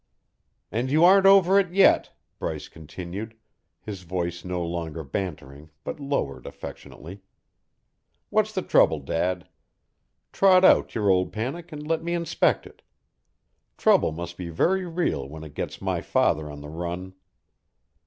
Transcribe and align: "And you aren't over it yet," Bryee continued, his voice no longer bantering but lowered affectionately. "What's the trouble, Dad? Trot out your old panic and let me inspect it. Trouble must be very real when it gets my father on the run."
"And 0.71 0.89
you 0.89 1.05
aren't 1.05 1.27
over 1.27 1.59
it 1.59 1.71
yet," 1.71 2.09
Bryee 2.39 2.67
continued, 2.71 3.35
his 3.83 4.01
voice 4.01 4.43
no 4.43 4.65
longer 4.65 5.03
bantering 5.03 5.69
but 5.83 5.99
lowered 5.99 6.47
affectionately. 6.47 7.21
"What's 8.31 8.51
the 8.51 8.63
trouble, 8.63 8.97
Dad? 9.01 9.47
Trot 10.33 10.65
out 10.65 10.95
your 10.95 11.11
old 11.11 11.31
panic 11.31 11.71
and 11.71 11.85
let 11.85 12.03
me 12.03 12.15
inspect 12.15 12.65
it. 12.65 12.81
Trouble 13.77 14.11
must 14.11 14.37
be 14.37 14.49
very 14.49 14.87
real 14.87 15.29
when 15.29 15.43
it 15.43 15.53
gets 15.53 15.83
my 15.83 16.01
father 16.01 16.49
on 16.49 16.61
the 16.61 16.69
run." 16.69 17.13